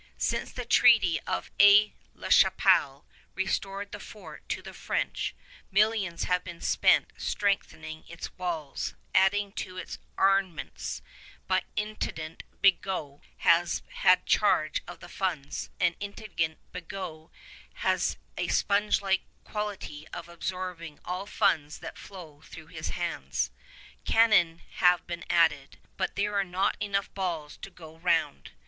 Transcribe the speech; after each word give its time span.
Since 0.17 0.51
the 0.53 0.65
Treaty 0.65 1.19
of 1.27 1.51
Aix 1.59 1.93
la 2.15 2.29
Chapelle 2.29 3.05
restored 3.35 3.91
the 3.91 3.99
fort 3.99 4.49
to 4.49 4.63
the 4.63 4.73
French, 4.73 5.35
millions 5.69 6.23
have 6.23 6.43
been 6.43 6.59
spent 6.59 7.13
strengthening 7.17 8.03
its 8.09 8.35
walls, 8.35 8.95
adding 9.13 9.51
to 9.51 9.75
the 9.75 9.97
armaments; 10.17 11.03
but 11.47 11.65
Intendant 11.75 12.41
Bigot 12.63 13.19
has 13.41 13.83
had 13.89 14.25
charge 14.25 14.81
of 14.87 15.01
the 15.01 15.07
funds, 15.07 15.69
and 15.79 15.95
Intendant 15.99 16.57
Bigot 16.71 17.29
has 17.85 18.17
a 18.39 18.47
sponge 18.47 19.03
like 19.03 19.21
quality 19.43 20.07
of 20.07 20.27
absorbing 20.27 20.99
all 21.05 21.27
funds 21.27 21.77
that 21.77 21.95
flow 21.99 22.41
through 22.45 22.65
his 22.73 22.89
hands. 22.89 23.51
Cannon 24.03 24.63
have 24.77 25.05
been 25.05 25.23
added, 25.29 25.77
but 25.95 26.15
there 26.15 26.33
are 26.33 26.43
not 26.43 26.75
enough 26.79 27.13
balls 27.13 27.55
to 27.57 27.69
go 27.69 27.97
round. 27.99 28.49